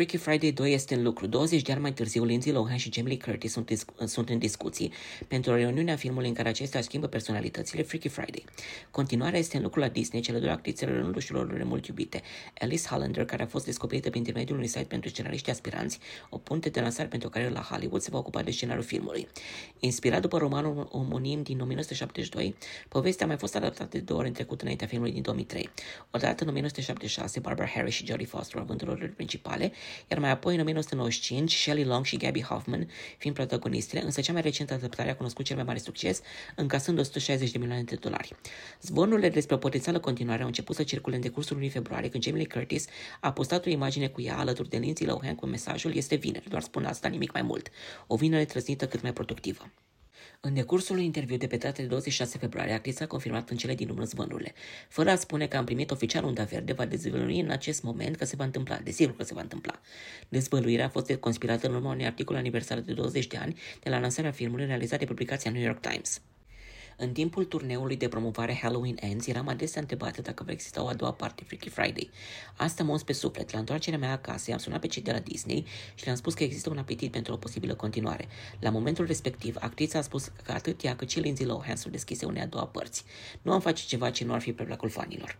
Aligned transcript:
Freaky 0.00 0.16
Friday 0.16 0.52
2 0.52 0.72
este 0.72 0.94
în 0.94 1.02
lucru. 1.02 1.26
20 1.26 1.62
de 1.62 1.72
ani 1.72 1.80
mai 1.80 1.92
târziu, 1.92 2.24
Lindsay 2.24 2.52
Lohan 2.52 2.76
și 2.76 2.92
Jamie 2.92 3.12
Lee 3.12 3.22
Curtis 3.24 3.52
sunt, 3.52 3.66
discu- 3.66 4.06
sunt 4.06 4.28
în 4.28 4.38
discuții 4.38 4.92
pentru 5.28 5.52
o 5.52 5.54
reuniune 5.54 5.92
a 5.92 5.96
filmului 5.96 6.28
în 6.28 6.34
care 6.34 6.48
acestea 6.48 6.80
schimbă 6.80 7.06
personalitățile 7.06 7.82
Freaky 7.82 8.08
Friday. 8.08 8.44
Continuarea 8.90 9.38
este 9.38 9.56
în 9.56 9.62
lucru 9.62 9.80
la 9.80 9.88
Disney, 9.88 10.20
cele 10.20 10.38
două 10.38 10.52
actrițe 10.52 10.84
rândușilor 10.84 11.62
mult 11.64 11.86
iubite. 11.86 12.22
Alice 12.58 12.88
Hollander, 12.88 13.24
care 13.24 13.42
a 13.42 13.46
fost 13.46 13.64
descoperită 13.64 14.08
prin 14.08 14.20
intermediul 14.20 14.56
unui 14.56 14.68
site 14.68 14.84
pentru 14.84 15.08
scenariști 15.08 15.50
aspiranți, 15.50 15.98
o 16.30 16.38
punte 16.38 16.68
de 16.68 16.80
lansare 16.80 17.08
pentru 17.08 17.28
o 17.28 17.30
carieră 17.30 17.54
la 17.54 17.60
Hollywood, 17.60 18.00
se 18.00 18.10
va 18.12 18.18
ocupa 18.18 18.42
de 18.42 18.50
scenariul 18.50 18.84
filmului. 18.84 19.28
Inspirat 19.78 20.20
după 20.20 20.38
romanul 20.38 20.88
omonim 20.90 21.42
din 21.42 21.60
1972, 21.60 22.54
povestea 22.88 23.24
a 23.26 23.28
mai 23.28 23.38
fost 23.38 23.56
adaptată 23.56 23.96
de 23.96 23.98
două 23.98 24.18
ori 24.18 24.28
în 24.28 24.34
trecut 24.34 24.60
înaintea 24.60 24.86
filmului 24.86 25.12
din 25.12 25.22
2003. 25.22 25.70
Odată 26.10 26.42
în 26.42 26.48
1976, 26.48 27.40
Barbara 27.40 27.68
Harris 27.68 27.94
și 27.94 28.06
Jodie 28.06 28.26
Foster 28.26 28.60
având 28.60 28.80
roluri 28.80 29.08
principale, 29.08 29.72
iar 30.10 30.18
mai 30.18 30.30
apoi 30.30 30.54
în 30.54 30.60
1995 30.60 31.54
Shelley 31.54 31.84
Long 31.84 32.04
și 32.04 32.16
Gabby 32.16 32.42
Hoffman 32.42 32.88
fiind 33.18 33.36
protagonistele, 33.36 34.04
însă 34.04 34.20
cea 34.20 34.32
mai 34.32 34.42
recentă 34.42 34.74
adaptare 34.74 35.10
a 35.10 35.16
cunoscut 35.16 35.44
cel 35.44 35.56
mai 35.56 35.64
mare 35.64 35.78
succes, 35.78 36.20
încasând 36.56 36.98
160 36.98 37.50
de 37.50 37.58
milioane 37.58 37.82
de 37.82 37.94
dolari. 37.94 38.36
Zvonurile 38.82 39.28
despre 39.28 39.54
o 39.54 39.58
potențială 39.58 39.98
continuare 39.98 40.40
au 40.40 40.46
început 40.46 40.76
să 40.76 40.82
circule 40.82 41.14
în 41.14 41.20
decursul 41.20 41.56
lunii 41.56 41.70
februarie, 41.70 42.08
când 42.08 42.22
Jamie 42.22 42.42
Lee 42.42 42.52
Curtis 42.52 42.86
a 43.20 43.32
postat 43.32 43.66
o 43.66 43.70
imagine 43.70 44.08
cu 44.08 44.20
ea 44.20 44.38
alături 44.38 44.68
de 44.68 44.76
Lindsay 44.76 45.06
Lohan 45.06 45.34
cu 45.34 45.46
mesajul 45.46 45.94
Este 45.94 46.14
vineri, 46.14 46.48
doar 46.48 46.62
spune 46.62 46.86
asta, 46.86 47.08
nimic 47.08 47.32
mai 47.32 47.42
mult. 47.42 47.70
O 48.06 48.16
vinere 48.16 48.44
trăsnită 48.44 48.86
cât 48.86 49.02
mai 49.02 49.12
productivă. 49.12 49.70
În 50.40 50.54
decursul 50.54 50.94
unui 50.94 51.06
interviu 51.06 51.36
de 51.36 51.46
pe 51.46 51.56
data 51.56 51.82
de 51.82 51.88
26 51.88 52.38
februarie, 52.38 52.72
actrița 52.72 53.04
a 53.04 53.06
confirmat 53.06 53.50
în 53.50 53.56
cele 53.56 53.74
din 53.74 53.88
urmă 53.88 54.04
zvănurile. 54.04 54.52
Fără 54.88 55.10
a 55.10 55.16
spune 55.16 55.46
că 55.46 55.56
am 55.56 55.64
primit 55.64 55.90
oficial 55.90 56.24
unda 56.24 56.44
verde, 56.44 56.72
va 56.72 56.84
dezvălui 56.84 57.40
în 57.40 57.50
acest 57.50 57.82
moment 57.82 58.16
că 58.16 58.24
se 58.24 58.36
va 58.36 58.44
întâmpla. 58.44 58.78
Desigur 58.78 59.16
că 59.16 59.24
se 59.24 59.34
va 59.34 59.40
întâmpla. 59.40 59.80
Dezvăluirea 60.28 60.84
a 60.84 60.88
fost 60.88 61.12
conspirată 61.12 61.66
în 61.66 61.74
urma 61.74 61.90
unui 61.90 62.06
articol 62.06 62.36
aniversar 62.36 62.80
de 62.80 62.92
20 62.92 63.26
de 63.26 63.36
ani 63.36 63.58
de 63.82 63.90
la 63.90 63.98
lansarea 63.98 64.30
filmului 64.30 64.66
realizat 64.66 64.98
de 64.98 65.04
publicația 65.04 65.50
New 65.50 65.62
York 65.62 65.80
Times. 65.80 66.20
În 67.02 67.12
timpul 67.12 67.44
turneului 67.44 67.96
de 67.96 68.08
promovare 68.08 68.58
Halloween 68.62 68.96
Ends, 69.00 69.26
eram 69.26 69.48
adesea 69.48 69.80
întrebată 69.80 70.20
dacă 70.20 70.42
va 70.46 70.52
exista 70.52 70.82
o 70.82 70.86
a 70.86 70.94
doua 70.94 71.12
parte 71.12 71.44
Freaky 71.46 71.68
Friday. 71.68 72.10
Asta 72.56 72.84
mă 72.84 73.00
pe 73.06 73.12
suflet. 73.12 73.52
La 73.52 73.58
întoarcerea 73.58 73.98
mea 73.98 74.12
acasă, 74.12 74.52
am 74.52 74.58
sunat 74.58 74.80
pe 74.80 74.86
cei 74.86 75.02
de 75.02 75.12
la 75.12 75.18
Disney 75.18 75.66
și 75.94 76.04
le-am 76.04 76.16
spus 76.16 76.34
că 76.34 76.42
există 76.42 76.70
un 76.70 76.78
apetit 76.78 77.10
pentru 77.10 77.32
o 77.32 77.36
posibilă 77.36 77.74
continuare. 77.74 78.28
La 78.58 78.70
momentul 78.70 79.06
respectiv, 79.06 79.56
actrița 79.58 79.98
a 79.98 80.02
spus 80.02 80.32
că 80.44 80.52
atât 80.52 80.82
ea 80.82 80.96
cât 80.96 81.10
și 81.10 81.20
Lindsay 81.20 81.46
Lohan 81.46 81.76
s-au 81.76 81.90
deschise 81.90 82.26
unei 82.26 82.42
a 82.42 82.46
doua 82.46 82.66
părți. 82.66 83.04
Nu 83.42 83.52
am 83.52 83.60
face 83.60 83.84
ceva 83.86 84.10
ce 84.10 84.24
nu 84.24 84.32
ar 84.32 84.40
fi 84.40 84.52
pe 84.52 84.62
placul 84.62 84.88
fanilor. 84.88 85.38